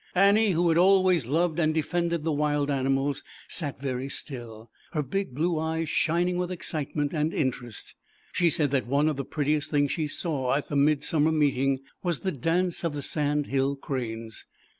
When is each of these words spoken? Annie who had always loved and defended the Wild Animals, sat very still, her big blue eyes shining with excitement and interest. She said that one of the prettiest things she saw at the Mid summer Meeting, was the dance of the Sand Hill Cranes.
Annie 0.15 0.53
who 0.53 0.67
had 0.69 0.79
always 0.79 1.27
loved 1.27 1.59
and 1.59 1.75
defended 1.75 2.23
the 2.23 2.31
Wild 2.31 2.71
Animals, 2.71 3.23
sat 3.47 3.79
very 3.79 4.09
still, 4.09 4.71
her 4.93 5.03
big 5.03 5.35
blue 5.35 5.59
eyes 5.59 5.89
shining 5.89 6.37
with 6.37 6.51
excitement 6.51 7.13
and 7.13 7.31
interest. 7.31 7.93
She 8.33 8.49
said 8.49 8.71
that 8.71 8.87
one 8.87 9.07
of 9.07 9.15
the 9.15 9.23
prettiest 9.23 9.69
things 9.69 9.91
she 9.91 10.07
saw 10.07 10.55
at 10.55 10.69
the 10.69 10.75
Mid 10.75 11.03
summer 11.03 11.31
Meeting, 11.31 11.81
was 12.01 12.21
the 12.21 12.31
dance 12.31 12.83
of 12.83 12.95
the 12.95 13.03
Sand 13.03 13.45
Hill 13.45 13.75
Cranes. 13.75 14.47